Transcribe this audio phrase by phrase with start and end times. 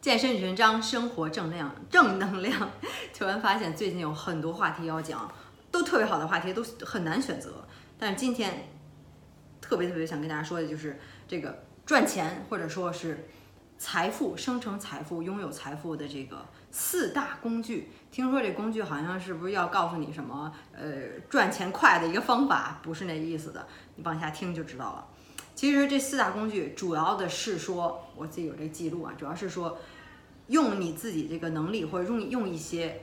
[0.00, 2.70] 健身与文章，生活正量正能量。
[3.12, 5.30] 突然发现最近有很多话题要讲，
[5.70, 7.66] 都特别好的话题，都很难选择。
[7.98, 8.66] 但是今天
[9.60, 13.28] 特别特别想跟大家说的就是这个赚钱或者说是
[13.76, 17.92] 财富、生成财富、拥有财富的这个四大工具。
[18.10, 22.80] 听说这工具好像是不是要告诉你什么呃赚钱快的一个方法？
[22.82, 25.06] 不是那意思的，你往下听就知道了。
[25.60, 29.76] 其实这四大工具主要的是说，我自己有这记录啊，主要是说
[30.46, 33.02] 用你自己这个能力，或者用用一些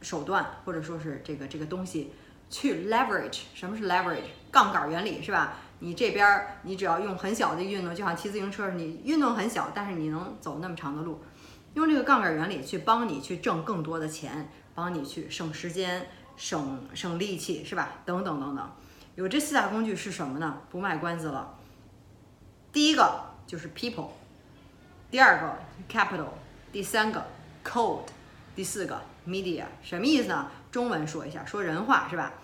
[0.00, 2.10] 手段，或者说是这个这个东西
[2.48, 3.40] 去 leverage。
[3.52, 4.22] 什么是 leverage？
[4.50, 5.56] 杠杆原理是吧？
[5.80, 11.20] 你这边你只要用很小的运动，就像骑自行车，你运动很小，但是你能走那么长的路，
[11.74, 17.96] 用这个杠杆原理去帮你去挣更多的钱，帮你去省时间、省省力气是吧？
[18.06, 18.66] 等等等等，
[19.14, 20.62] 有这四大工具是什么呢？
[20.70, 21.56] 不卖关子了。
[22.78, 24.06] 第一个就是 people，
[25.10, 25.58] 第二个
[25.92, 26.28] capital，
[26.70, 27.26] 第三个
[27.64, 28.02] code，
[28.54, 30.48] 第四个 media，什么意思呢？
[30.70, 32.34] 中文说一下，说人话是吧？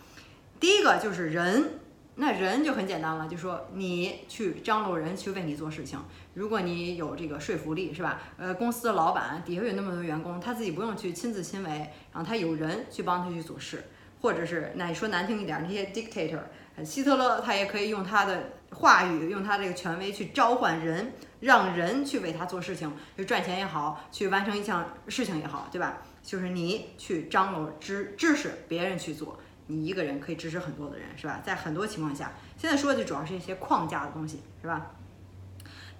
[0.58, 1.78] 第一个就是人，
[2.16, 6.00] 那人就很简单了，就说你去张罗人去为你做事情。
[6.32, 8.20] 如果你有这个说服力是吧？
[8.36, 11.70] 呃，公司的老板底下有那么多员工，他自己不用去亲自亲为，
[12.12, 13.84] 然后他有人去帮他去做事，
[14.20, 16.40] 或者是那说难听一点，那些 dictator。
[16.84, 25.98] 希特勒他也可以用他的话语，用他这个权威去召唤人，让人去为他做事情，就赚钱也好，去完成一项事情也好，对吧？
[26.22, 31.40] 就是你去张罗支支持别人去做，你一个人可以支持很多的人，是吧？
[31.44, 34.90] 在很多情况下，现在说的就主要是一些框架的东西，是吧？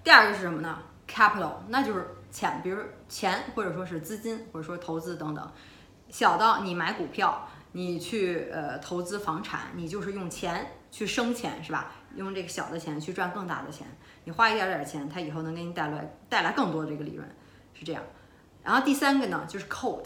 [0.03, 5.51] 第二个是什么呢？Capital，那就是钱，比如钱或者说是资金或者说投资等等，
[6.09, 7.47] 小到你买股票。
[7.77, 10.65] 你去呃投资房产，你就是用钱
[10.95, 11.91] 去生钱，是吧？
[12.15, 13.85] 用这个小的钱去赚更大的钱。
[14.23, 17.27] 你花一点点钱，它以后能给你带来带来更多的这个利润，
[17.73, 18.01] 是这样。
[18.63, 20.05] 然后第三个呢，就是 code，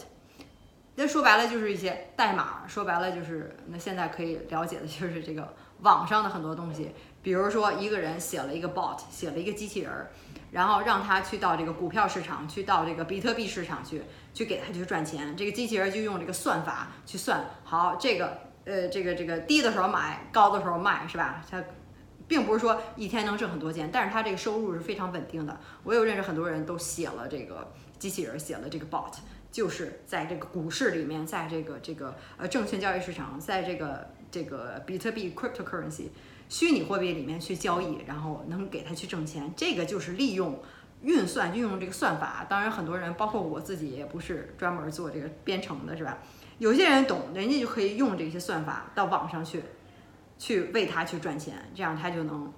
[0.96, 10.10] 那说白了就是一些代码，说白了就是那现在可以了解的就是这个网上的很多东西，比如说一个人写了一个 bot，写了一个机器人儿。
[10.50, 14.02] 然后让他去到这个股票市场，去到这个比特币市场去，
[14.34, 15.36] 去给他去赚钱。
[15.36, 21.44] 这个机器人就用这个算法去算，好，这个呃，这个这个低的时候买，高的时候卖，是吧？
[21.50, 21.62] 它
[22.28, 25.58] 并不是说一天能挣很多钱，但是它这个收入是非常稳定的。
[25.82, 29.14] 我有认识很多人都写了这个机器人，写了这个 bot，
[29.50, 36.08] 就是在这个股市里面，在这个这个呃证券交易市场，在这个这个比特币 cryptocurrency。
[36.48, 40.60] 虚拟货币里面去交易，然后能给他去挣钱，这个就是利用
[41.00, 42.44] 运算，运用这个算法。
[42.48, 46.18] 当然，很多人，包括我自己，也不是专门做这个编程的，是吧？
[46.60, 49.62] 有些人懂，人家就可以用这些算法到网上去，
[50.38, 52.52] 去为他去赚钱，这样他就能。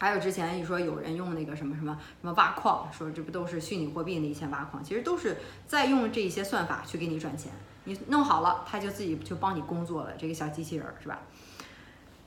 [0.00, 5.36] 还有之前一说有人用那个什么什么什么挖矿，说这不都是虚拟货币的一些挖矿，其实都是
[5.68, 7.52] 在用这些算法去给你赚钱。
[7.84, 11.20] 你弄好了，他就自己就帮你工作了，这个小机器人是吧？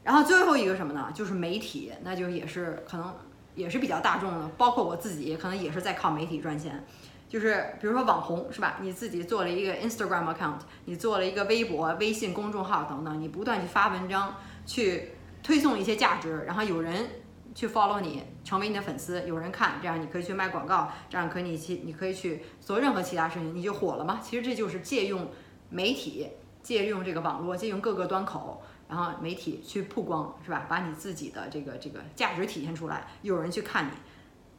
[0.04, 1.12] 然后最后一个什么呢？
[1.14, 3.14] 就是媒体，那就也是可能
[3.54, 6.86] 也是比较大众的，包括我自己可能也是在靠媒体赚钱。
[7.32, 8.76] 就是比如说网红是吧？
[8.82, 17.10] 你自己做了一个 Instagram account，你做了一个微博、微信公众号等等，你不断去发文章，去推送一些价值，然后有人
[17.56, 24.20] 去 follow 你，成为你的粉丝，有人看，这样你可以去卖广告，这样可以去你可以去做任何其他事情，你就火了嘛。
[24.22, 25.30] 其实这就是借用
[25.70, 26.28] 媒体，
[26.62, 28.62] 借用这个网络，借用各个端口。
[28.90, 30.66] 然后媒体去曝光是吧？
[30.68, 33.92] 把你自己的这个这个价值体现出来，有人去看你，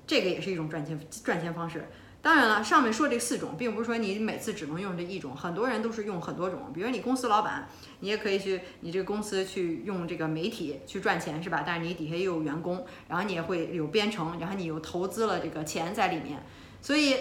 [0.06, 1.86] 这个也是一种赚钱赚钱方式。
[2.22, 6.70] 当然了，上面说这四种，并不是说你每次只能用这一种，很多人都是用很多种。
[6.72, 7.68] 比如你公司老板，
[7.98, 11.64] 你也可以去你这个公司去用这个媒体去赚钱是吧？
[11.66, 16.46] 但是你底下也有员工，然后你也会有编程，然后你又投资了这个钱在里面，
[16.80, 17.16] 所以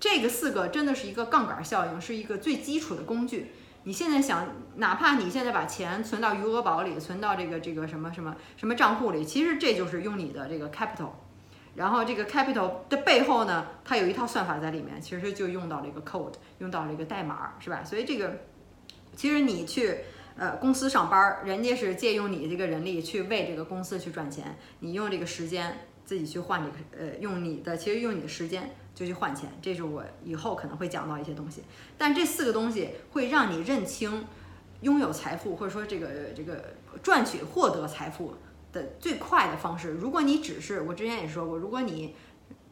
[0.00, 3.52] 这个四个真的是一个杠杆效应，是一个最基础的工具。
[3.84, 11.10] 你现在想，哪怕你现在把钱存到余额宝里，存到这个这个什么什么什么账户里，其实这就是用你的这个 capital。
[11.74, 17.82] 然后这个 capital 的背后呢，它有一套算法在里面，其实就用到了一个 code，用到了一个代码，是吧？
[17.84, 18.38] 所以这个
[19.16, 19.98] 其实你去
[20.36, 28.70] 呃公司上班，人家是借用你这个人力去为这个公司去赚钱，你用这个时间自己去换这个呃用你的，其实用你的时间。
[28.94, 31.64] 就去换钱，这是我以后可能会讲到一些东西。
[31.98, 34.24] 但这四个东西会让你认清
[34.82, 38.36] 拥有财富，或者说这个这个赚取获得财富
[38.74, 39.92] 的最快的方式。
[39.92, 42.14] 如果你只是我之前也说过，如果你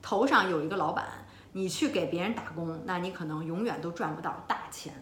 [0.02, 1.06] 头上有一个老板，
[1.52, 4.92] 你去给别人打工，那你可能永远都赚不到大钱，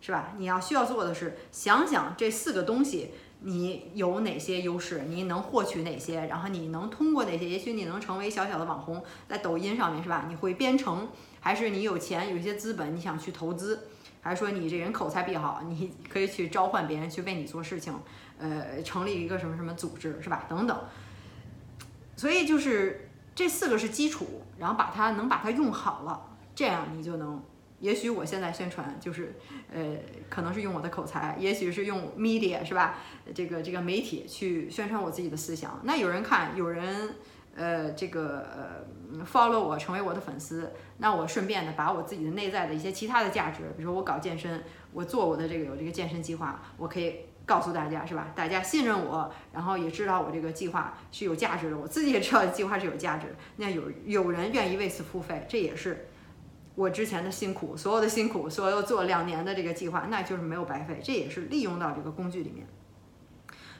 [0.00, 0.34] 是吧？
[0.36, 3.10] 你要需要做的是想想这四个东西。
[3.42, 5.04] 你有哪些优势？
[5.08, 6.26] 你能获取哪些？
[6.26, 7.48] 然后你能通过哪些？
[7.48, 10.26] 也许你能成为小小的网红，在抖音上面是吧？
[10.28, 11.08] 你会编程，
[11.40, 13.88] 还是你有钱有一些资本你想去投资，
[14.20, 17.94] 还是说你这人口才比较好，你可以去召唤别人去为你做事情，
[18.40, 20.46] 呃，成立一个什么什么组织是吧？
[20.48, 20.80] 等等。
[22.16, 26.20] 所以就是这四个是基础，然后把它能把它用好了，
[26.54, 27.42] 这样你就能。
[27.78, 29.34] 也许我现在宣传就是，
[29.72, 29.96] 呃，
[30.28, 32.96] 可能是用我的口才，也许是用 media 是吧？
[33.34, 35.80] 这个这个媒体去宣传我自己的思想。
[35.84, 37.14] 那有人看，有人
[37.56, 38.84] 呃这个
[39.24, 48.28] follow 我，成为我的粉丝，那我顺便的把我自己的内在的一些其他的价值，比如说我搞健身，我做我的这个有这个健身计划，我可以告诉大家是吧？
[48.34, 53.34] 大家信任我，然后也知道我这个计划是有价值的，我自己也知道计划是有价值。
[53.56, 56.06] 那有有人愿意为此付费，这也是。
[56.76, 62.66] 我之前的辛苦，所有的辛苦，所有做两年的这个计划，那就是没有白费，这也是利用到这个工具里面。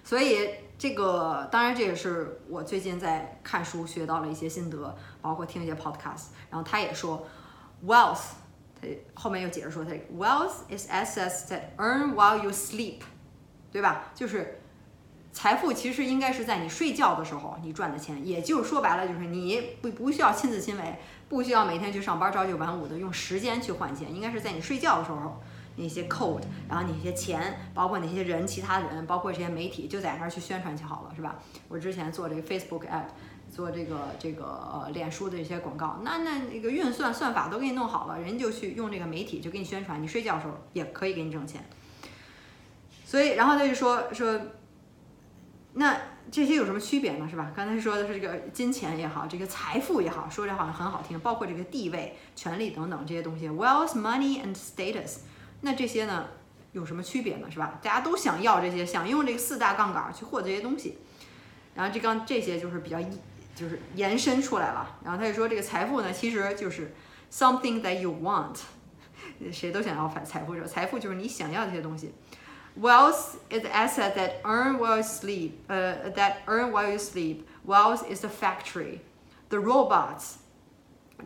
[0.02, 6.26] 所以这个当然这也是我最近在看书学到了一些心得，包括听一些 podcast。
[6.50, 7.26] 然后他也说
[7.86, 8.32] ，wealth，
[8.82, 13.00] 他后面又解释说，他 wealth is assets that earn while you sleep，
[13.70, 14.06] 对吧？
[14.14, 14.60] 就是
[15.32, 20.98] 财富其实应该是在你睡觉的时候你赚的钱，也就是说白了就是你不不需要亲自亲为。
[21.30, 25.40] 不需要每天去上班朝九晚五的用时间去换钱，应该是在你睡觉的时候，
[25.76, 31.38] 那些 code，然后那些钱，包括那些人，其他人，包括这些媒体，就在那儿去宣传就好了，是吧？
[31.68, 33.04] 我之前做这个 Facebook ad，
[33.48, 41.64] 做这个这个呃脸书的一些广告，那那那个运算算法都给你弄好了，人就去用这个媒体就给你宣传，你睡觉的时候也可以给你挣钱。
[43.10, 44.40] 所以，然后他就说说，
[45.72, 45.96] 那。
[46.30, 47.26] 这些有什么区别呢？
[47.28, 47.50] 是吧？
[47.56, 55.16] 刚才说的是这个金钱也好，这个财富也好，说着好像很好听，包括这个地位、权利等等这些东西，wealth, money and status。
[55.62, 56.28] 那这些呢
[56.70, 57.50] 有什么区别呢？
[57.50, 57.80] 是吧？
[57.82, 60.98] 大家都想要这些，想用这个四大杠杆去获得这些东西。
[61.74, 63.00] 然后这刚这些就是比较
[63.56, 64.98] 就是延伸出来了。
[65.02, 66.94] 然后他就说这个财富呢，其实就是
[67.32, 68.56] something that you want。
[69.50, 72.14] 谁都想要财财富，说财富就是你想要这些东西。
[72.75, 75.65] Wealth is asset that earn while you sleep.
[75.69, 77.47] Uh, that earn while you sleep.
[77.63, 78.99] Wealth is the factory,
[79.49, 80.39] the robots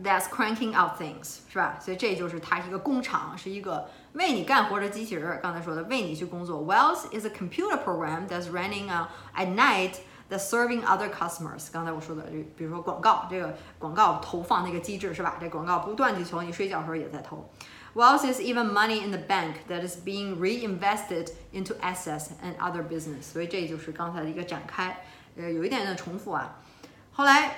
[0.00, 1.78] that's cranking out things，是吧？
[1.80, 5.40] 所以这就是它是一个工厂，是一个为你干活的机器人。
[5.42, 6.60] 刚才说的，为你去工作。
[6.64, 9.96] Wealth is a computer program that's running uh, at night.
[10.30, 11.66] That's serving other customers。
[11.72, 15.36] 刚才我说的，这比如说广告，这个广告投放那个机制是吧？
[15.40, 17.50] 这广告不断地从你睡觉时候也在投。
[17.94, 22.84] Wealth is even money in the bank that is being reinvested into assets and other
[22.84, 23.32] business。
[23.32, 24.96] 所以这就是刚才的一个展开，
[25.36, 26.60] 呃，有一点点的重复啊。
[27.10, 27.56] 后来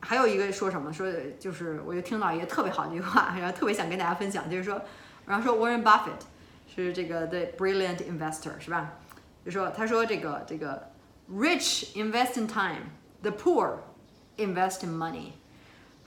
[0.00, 0.90] 还有一个说什么？
[0.90, 1.06] 说
[1.38, 4.80] 就是我就听到一个特别好的一句话，然后特别想跟大家分享，就是说，
[5.26, 6.24] 然后说 Warren Buffett
[6.74, 8.92] 是这个 the brilliant investor 是吧？
[9.44, 10.90] 就说他说这个这个
[11.30, 13.80] rich invest in time，the poor
[14.38, 15.32] invest in money。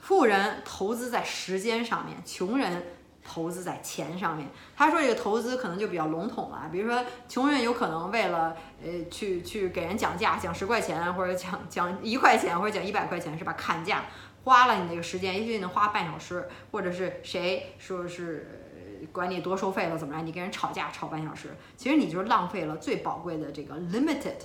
[0.00, 2.82] 富人投资在时间上面，穷人。
[3.27, 6.69] 投资在钱上面，他说这个投资可能就比较笼统了。
[6.71, 13.51] 比如说，穷人有可能为了呃去去给人讲价，讲十块钱或者讲讲一块钱或者讲一百块钱，是吧？
[13.53, 14.05] 砍价
[14.43, 24.35] 花了你那个时间，也许能花半小时，或者是谁说是管你多收费了怎么着，你跟人吵架吵半小时，其实你就是浪费了最宝贵的这个 limited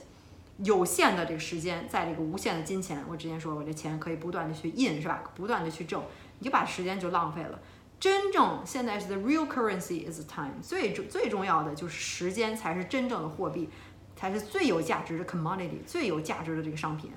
[0.65, 3.05] 有限的这个时间，在这个无限的金钱。
[3.09, 5.23] 我之前说，我这钱可以不断的去印，是吧？
[5.35, 6.03] 不断的去挣，
[6.39, 7.59] 你就把时间就浪费了。
[8.01, 13.69] 真正现在是 the real currency is time，最最重要的就是时间才是真正的货币，
[14.17, 17.13] 才是最有价值的 commodity，最有价值的这个商品，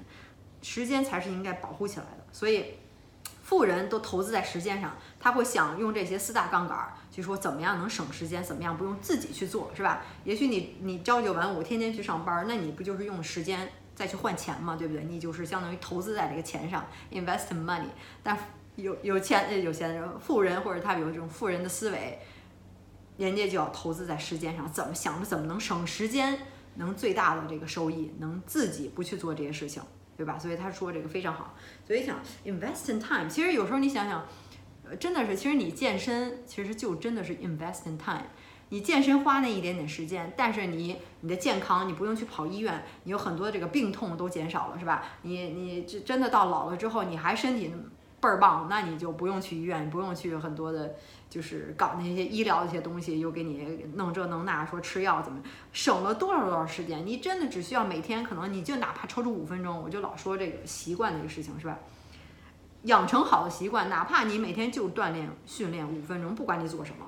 [0.61, 2.25] 时间才是应该保护起来的。
[2.33, 2.65] 所以，
[3.41, 10.01] 富人都投资在时间上，他会想用这些四大杠杆，就说怎么样能省时间，怎么样不用自己去做，是吧？
[10.25, 15.05] 也许你你朝九晚五，天天去上班，那你不就是用时间再去换钱嘛，对不对？
[15.05, 17.87] 你就是相当于投资在这个钱上，invest money，
[18.21, 18.37] 但。
[18.75, 22.19] 有有钱呃有钱人富人或者他有这种富人的思维，
[23.17, 26.39] 人家就要投资在时间上，怎么想着怎么能省时间，
[26.75, 29.83] 能最大的这个收益，能自己不去做这些事情，
[30.17, 30.39] 对吧？
[30.39, 31.55] 所以他说这个非常好。
[31.85, 34.25] 所以想 invest in time，其实有时候你想想，
[34.89, 38.23] 呃，真的是，其实你健身其实就真的是 invest in time。
[38.69, 45.03] 你健身花那一点点时间，但是你你的健康你不用去跑医院，你有很多这个病痛都减少了，是吧？
[45.21, 47.71] 你你这真的到老了之后，你还身体。
[48.23, 50.95] 倍儿棒，那你就不用去医院，不用去很多的，
[51.29, 55.41] 就是搞那些医疗的一些东西，又给你弄这弄那，说吃药怎么，
[55.73, 57.05] 省了多少多少时间？
[57.05, 61.77] 你真的只需要每天，可能你就哪怕抽出五分钟，我就老说这个习惯的一个事情，是吧？
[62.83, 67.05] 养成好的习惯，哪怕你每天就锻炼训练五分钟，不管你做什么，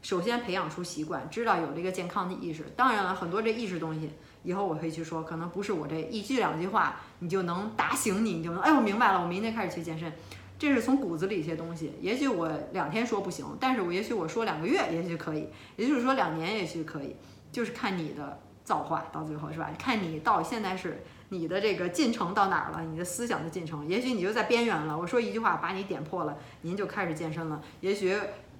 [0.00, 2.64] 首先培养出习惯，知道有这个健康的意识。
[2.74, 4.10] 当然了，很多这意识东西。
[4.42, 10.12] 以后我可以去说，可能不是我这一句两句话，你就能打醒你，你就能，哎，我明白了，我明天开始去健身。
[10.58, 11.92] 这是从骨子里一些东西。
[12.00, 17.16] 也许我两天说不行，但是我也许我说两个月，也许可以，也就是说两年也许可以，
[17.50, 19.70] 就是看你的造化到最后是吧？
[19.78, 24.96] 看你到现在是你的这个进程到哪儿了，你的思想的进程，也许你就在边缘了。
[24.96, 27.60] 我说一句话把你点破了，您就开始健身了。
[27.80, 28.16] 也许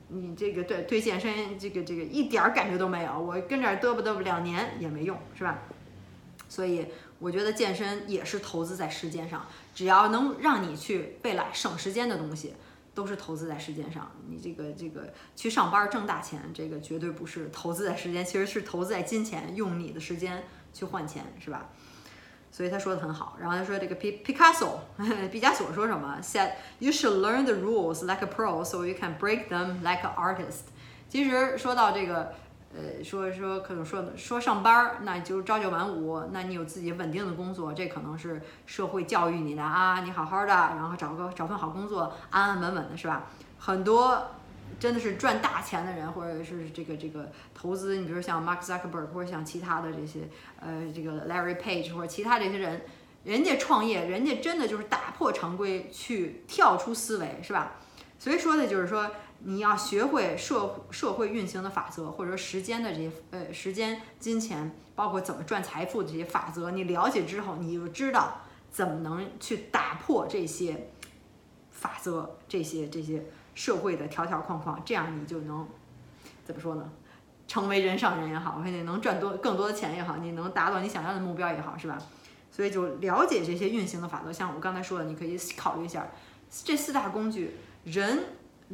[0.09, 5.59] 你这个对对健身这个这个一点儿感觉都没有，我跟这儿嘚啵嘚啵两年也没用是吧？
[6.47, 6.87] 所以
[7.25, 12.53] 我觉得健身也是投资在时间上，只要能让你去未来省时间的东西，
[12.95, 14.11] 都是投资在时间上。
[14.29, 21.71] 你这个这个去上班挣大钱，这个绝对不是投资在时间，其实是投资在金钱，用你的时间去换钱，是吧？
[22.51, 23.39] 所以他说的很好。
[23.41, 24.81] 然后他说这个 P Picasso
[25.33, 30.03] 毕加索说什么？said you should learn the rules like a pro so you can break them like
[30.03, 30.65] an artist。
[31.09, 32.35] 其实说到这个。
[32.77, 43.27] 呃，说说可能说说上班儿，那就朝九晚五，那你有自己稳定的工作，这可能是社会教育你的啊，你好好的，然后找个找份好工作，安安稳稳的，是吧？
[43.61, 44.21] 很多
[44.81, 50.29] 真的是赚大钱的人，或者是这个这个投资，你比如像 Mark Zuckerberg 或者像其他的这些，
[50.59, 52.83] 呃，这个 Larry Page 或者其他这些人，
[53.23, 57.75] 人家创业，人家真的就是打破常规，去跳出思维，是吧？
[58.19, 59.09] 所以说的就是说。
[59.47, 68.39] 你要学会社社会运行的法则，或者说时间的这些呃时间、金钱，包括怎么赚财富的这些法则，你了解之后，你就知道
[68.71, 70.89] 怎么能去打破这些
[71.71, 73.23] 法则、这些这些
[73.55, 75.69] 社会的条条框框，这样你就能
[76.43, 76.91] 怎么说呢？
[77.47, 81.99] 成为人上人也好，或者能赚多更多的钱也好，你能达到你想要的目标也好，是吧？
[82.51, 86.09] 所以就了解这些运行的法则，像我刚才说的，你可以考虑一下
[86.49, 88.25] 这四大工具，人。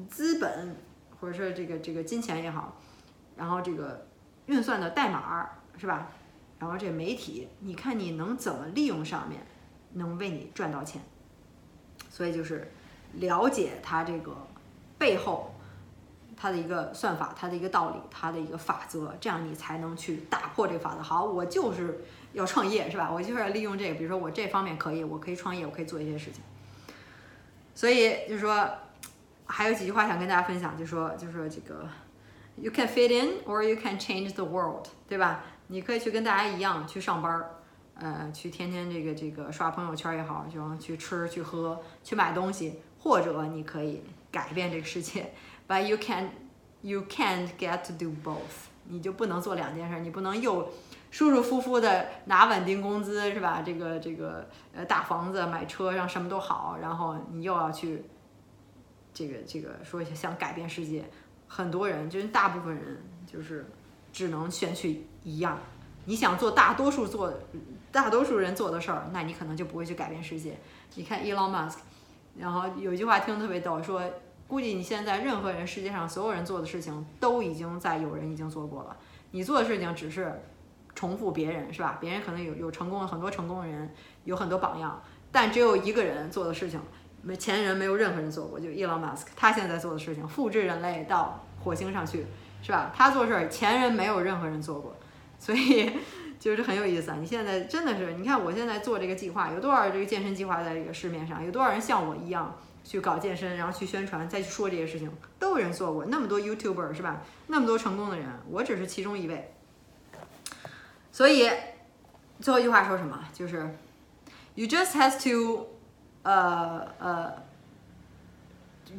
[0.08, 0.76] 资本，
[1.20, 2.80] 或者说这个这个金钱也好，
[3.36, 4.06] 然后这个
[4.46, 6.08] 运算的代码是吧？
[6.58, 9.40] 然后这媒体，你看你能怎么利用上面，
[9.94, 11.02] 能为你赚到钱？
[12.08, 12.70] 所以就是
[13.14, 14.36] 了解它这个
[14.98, 15.54] 背后
[16.36, 21.02] 它的一个算法，它的一个道理，它的一个法则，这样你才能去打破这个法则。
[21.02, 23.10] 好，我就是要创业是吧？
[23.10, 26.42] 我就是要利用这个，比如说我这方面可以，我可以创业，我可以做一些事情。
[27.74, 28.68] 所以就是说。
[29.50, 31.86] 还有几句话想跟大家分享，就说就说这个
[32.54, 35.42] ，you can fit in or you can change the world，对吧？
[35.66, 37.50] 你可以去跟大家一样去上班儿，
[37.94, 45.32] 呃，去天天这个这个刷朋友圈也好，就去吃去喝去买东西，或者你可以改变这个世界。
[45.66, 46.30] But you can
[46.82, 50.72] you can't get to do both，你就不能做两件事，你不能又
[51.10, 53.62] 舒舒服服的拿稳定工资是吧？
[53.66, 58.04] 这个这个呃大房子买车让什么都好，然后你又要去。
[59.12, 61.04] 这个这个说，想改变世界，
[61.48, 63.66] 很多人就是大部分人就是
[64.12, 65.58] 只能选取一样。
[66.06, 67.32] 你想做大多数做
[67.92, 70.58] 大多数人做的事儿，那你可能就不会去改变世界。
[70.94, 71.76] 你看 Elon Musk，
[72.38, 74.02] 然后有一句话听特别逗，说
[74.48, 78.96] 估计你现在任何人世界上所有人做的事情都已经在有人已经做过了，
[79.32, 80.40] 你做的事情只是
[80.94, 81.98] 重复别人，是吧？
[82.00, 83.92] 别人可能有有成功的很多成功的人，
[84.24, 85.00] 有很多榜样，
[85.30, 86.80] 但只有一个人做的事情。
[87.22, 92.26] 没前人没有任何人做过，就 Elon Musk，他现在做的事情，复制人类到火星上去，
[92.62, 92.92] 是吧？
[92.96, 94.96] 他做事儿前人没有任何人做过，
[95.38, 95.90] 所以
[96.40, 97.16] 就是很有意思啊。
[97.20, 101.44] 你现在真的是，你看我现在做这个计划，有多少这个健身计划在这个市面上？
[101.44, 106.06] 有多少人像我一样去搞健身，然后去宣传，再去说这些事情，都有人做过。
[106.06, 107.22] 那么多 YouTuber 是吧？
[107.48, 109.52] 那么多成功的人，我只是其中一位。
[111.12, 111.50] 所以
[112.40, 113.18] 最后一句话说什么？
[113.34, 113.74] 就是
[114.54, 115.66] You just has to
[116.22, 117.42] 呃呃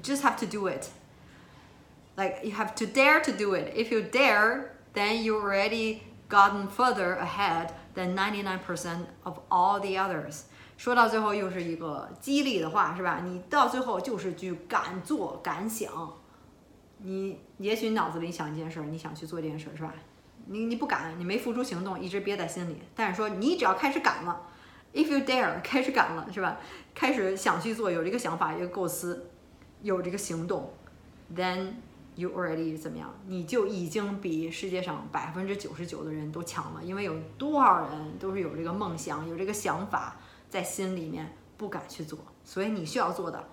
[0.01, 0.87] ，just have to do it.
[2.17, 3.73] Like you have to dare to do it.
[3.75, 10.43] If you dare, then you already gotten further ahead than 99% of all the others.
[10.77, 13.21] 说到最后又是一个激励的话，是吧？
[13.23, 16.13] 你到最后就是去敢做敢想。
[16.97, 19.93] 你也许脑子里想一件事，你想去做这件事，是吧？
[20.47, 22.81] 你你不敢，你没付出行动，一直憋在心里。
[22.95, 24.41] 但是说你只要开始敢了。
[24.93, 26.57] If you dare，开始敢了，是吧？
[26.93, 29.29] 开始想去做，有这个想法，有构思，
[29.81, 30.73] 有这个行动
[31.33, 31.75] ，then
[32.15, 33.09] you already 怎么样？
[33.27, 36.83] 你就已经比世界上百分之九十九的人都强了。
[36.83, 40.17] 因为有多少人都是有这个梦想，有这个想法
[40.49, 43.47] 在心里面不敢去做，所以你需要做的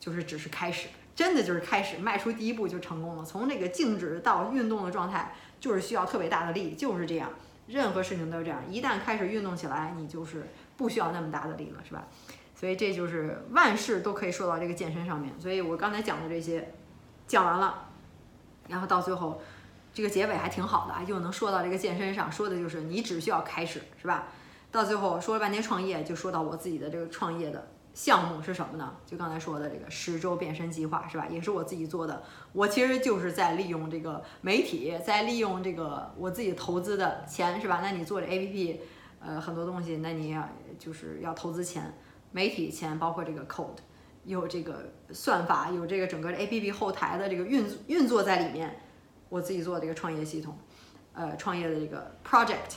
[0.00, 3.24] 就是只是开始，真的就是开始，迈出第一步就成功了。
[3.24, 7.30] 从这个静止到运动的状态，就是需要特别大的力，就是这样。
[7.68, 10.48] 任何事情都是这样，一旦开始运动起来，你就是。
[10.76, 12.06] 不需要那么大的力了，是吧？
[12.54, 15.32] 所以这就是万事都可以说到这个健身上面。
[15.40, 16.72] 所以我刚才讲的这些
[17.26, 17.88] 讲完了，
[18.68, 19.40] 然后到最后
[19.92, 24.28] 这个结尾还挺好的啊，又能说到这个健身上，说的就是你只需要开始，是吧？
[24.70, 28.96] 到最后说了半天创业，就说到我自己的这个创业的项目是什么呢？
[29.06, 31.26] 就刚才说的这个十周变身计划是吧？
[31.28, 32.22] 也是我自己做的。
[32.52, 37.80] 我其实就是在利用这个媒体，在利用这个我自己投资的钱是吧？
[37.82, 38.78] 那你做这 APP，
[39.24, 41.94] 呃，很多东西，那你要就是要投资钱，
[42.30, 43.78] 媒体钱，包括这个 code，
[44.24, 48.80] 有这个算法，有这个整个 APP 后台的这个运运作在里面。
[49.30, 50.56] 我自己做这个创业系统，
[51.12, 52.76] 呃，创业的这个 project，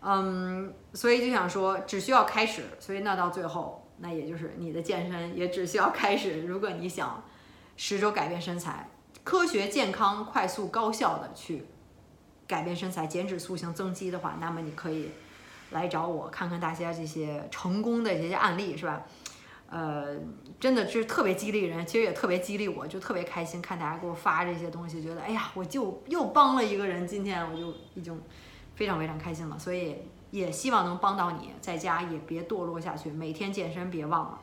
[0.00, 3.82] 嗯，所以就想说，只需要开始，所以那到最后。
[3.98, 6.42] 那也就是你的健身也只需要开始。
[6.42, 7.24] 如果你想
[7.76, 8.90] 十周改变身材，
[9.24, 11.64] 科学、健康、快速、高效的去
[12.46, 15.10] 改变身材、减脂塑形、增肌的话，那么你可以
[15.76, 19.02] 来找我看看大家这些成功的这些案例，是吧？
[19.68, 20.16] 呃，
[20.58, 28.20] 真的是特别激励人，其实也特别激励我，就特别开心看大家给我发这些东西，觉得哎呀，我就又帮了一个人，今天我就已经
[28.74, 29.96] 非常非常开心了，所以。
[30.32, 34.40] 也希望能帮到你，在家也别堕落下去，每天健身别忘了。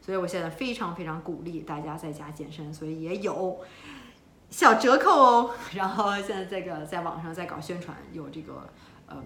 [0.00, 3.58] 所以我现在非常非常鼓励大家在家健身，所以也有
[4.48, 5.50] 小折扣哦。
[5.74, 8.66] 然后现在这个在网上在搞宣传，有这个
[9.06, 9.16] 呃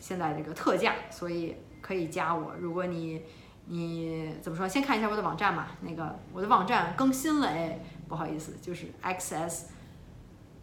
[0.00, 2.54] 现在这个特价，所以可以加我。
[2.60, 3.22] 如果你
[3.66, 5.76] 你怎么说，先看一下我的网站吧。
[5.80, 7.78] 那个我的网站更新了哎，
[8.08, 9.64] 不好意思，就是 xs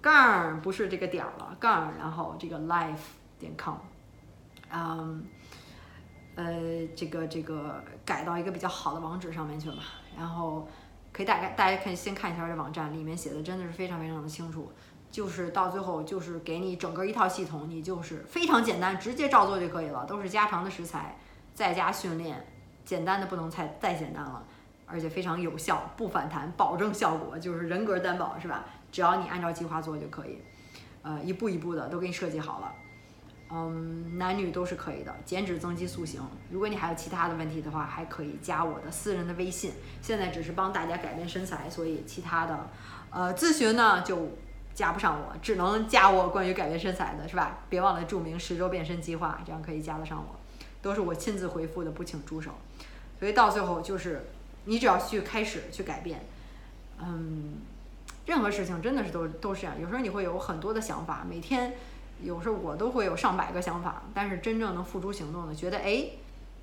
[0.01, 2.96] 杠不是这个点儿了杠，然后这个 life
[3.38, 3.75] 点 com。
[4.72, 5.24] 嗯，
[6.36, 9.77] 呃，这个这个改到一个比较好的网址上面去了，
[10.18, 10.68] 然后
[11.12, 14.72] 可以大概大家可以先看一下这网站，里面写的真的是非常非常的清楚，
[15.13, 21.15] 就是到最后就是给你整个一套系统，你就是非常简单，直接照做就可以了，都是家常的食材，
[21.53, 22.43] 在家训练，
[22.84, 24.43] 简单的不能再再简单了，
[24.88, 28.65] 而且非常有效，不反弹，保证效果，就是人格担保是吧？
[28.91, 30.39] 只要你按照计划做就可以，
[31.03, 32.74] 呃，一步一步的都给你设计好了。
[33.51, 36.20] 嗯，男女都是可以的，减脂、增肌、塑形。
[36.50, 39.74] 如果你还有其他的问题的话，还可以加我的私人的微信。
[40.01, 42.67] 现在只是帮大家改变身材，所以其他的，
[43.12, 44.27] 呃，咨询呢就
[44.74, 47.60] 加不上我，只能加我关于改变身材的，是吧？
[47.70, 50.40] 别忘了注明十周变身计划，这样可以加得上我，
[50.81, 52.51] 都是我亲自回复的，不请助手。
[53.20, 54.25] 所以到最后就是，
[54.66, 56.25] 你只要去开始去改变，
[57.00, 57.57] 嗯，
[58.25, 59.79] 任何事情真的是都都是这样。
[59.79, 61.74] 有时候你会有很多的想法，每天。
[62.22, 66.05] 有时候我都会有上百个想法，但是真正能付诸行动的，觉得哎，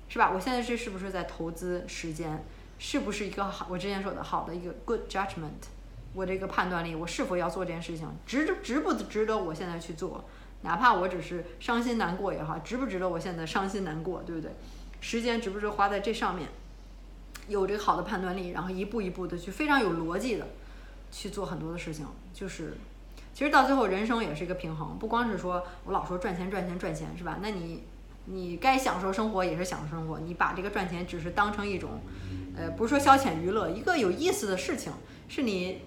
[0.09, 0.31] 是吧？
[0.33, 2.43] 我现在这是不是在投资时间？
[2.79, 3.67] 是不是一个好？
[3.69, 5.67] 我之前说的好的一个 good judgment，
[6.13, 10.23] 我这个判断力，我是否要做这件事情，值值不值得我现在去做？
[10.63, 14.51] 哪怕我只是伤心难过也好，值不值得我现在伤心难过，对不对？
[14.99, 16.49] 时间值不值花在这上面？
[17.47, 20.47] 有这个好的判断力，然后一步一步的去非常有逻辑的
[21.11, 22.77] 去做很多的事情，就是。
[23.33, 27.39] 其实到最后，人生也是一个平衡，不光是说我老说赚钱赚钱赚钱，是吧？
[27.41, 27.81] 那你，
[28.25, 31.91] 你该享受生活也是享受生活，你把这个赚钱只是当成一种，
[32.57, 34.91] 呃，不是说消遣娱乐，一个有意思的事情，
[35.29, 35.81] 是你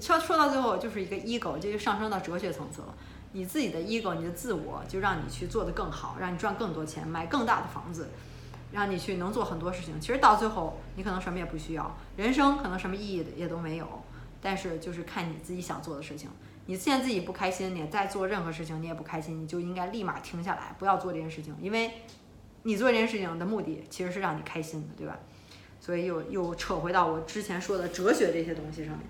[0.00, 2.94] 说说到最后就是一个 ego，就上升到哲学层次了。
[3.32, 8.10] 你自己的 ego，你的自我，就让你去做得更好，让你赚更多钱，买更大的房子，
[8.70, 10.00] 让你去能做很多事情。
[10.00, 13.86] 其实到最后，你可能什么也不需要，人生可能什么意义也都没有，
[14.40, 16.30] 但是就是看你自己想做的事情。
[16.66, 21.90] 你现在自己不开心，你再做任何事情你也不开心，你就应该立马停下来，不要做这件事情，因为
[22.62, 25.18] 你做这件事情的目的其实是让你开心的，对吧？
[25.80, 29.00] 所以又又扯回到我之前说的哲学这些东西上面，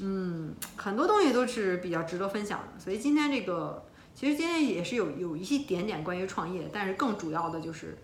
[0.00, 2.80] 嗯，很多东西都是比较值得分享的。
[2.80, 7.98] 所以今天这个其实今天也是有有一些点点关于创业，但是更主要的就是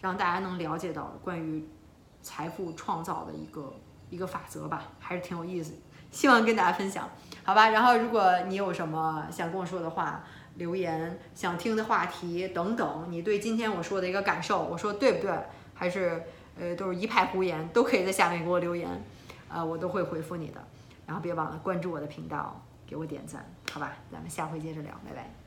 [0.00, 1.66] 让大家能了解到关于
[2.22, 3.74] 财富创造的一个
[4.08, 5.74] 一个法则吧，还是挺有意思，
[6.10, 7.08] 希望跟大家分享。
[7.44, 10.24] 好吧，然后如果你有什么想跟我说的话，
[10.56, 15.32] 留言想听的话题等等，你对今天我说的一个感受，我说对不对？
[15.74, 16.22] 还是
[16.58, 19.02] 呃都是一派胡言，都可以在下面给我留言，
[19.48, 20.62] 呃我都会回复你的。
[21.06, 23.92] 然后别忘了关注我的频道，给我点赞，好吧？
[24.10, 25.41] 咱们下回接着聊，拜拜。